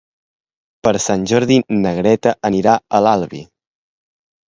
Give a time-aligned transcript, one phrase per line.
[0.87, 3.47] Per Sant Jordi na Greta anirà a l'Albi.